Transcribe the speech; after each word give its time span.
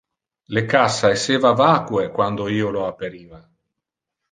Le 0.57 0.63
cassa 0.71 1.11
esseva 1.17 1.51
vacue 1.51 2.09
quando 2.09 2.47
io 2.49 2.71
lo 2.79 2.87
aperiva. 2.87 3.45